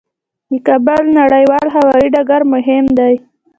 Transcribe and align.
د 0.51 0.53
کابل 0.67 1.03
نړیوال 1.19 1.67
هوايي 1.75 2.07
ډګر 2.13 2.41
مهم 2.53 2.85
دی 2.99 3.13